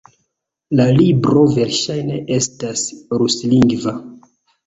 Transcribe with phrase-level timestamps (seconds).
[0.79, 2.85] La libro verŝajne estas
[3.23, 3.93] ruslingva.